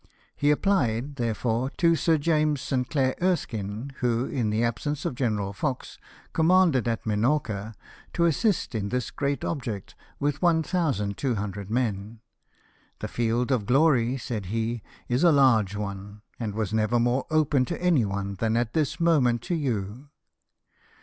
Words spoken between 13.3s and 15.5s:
of glory," said he," is a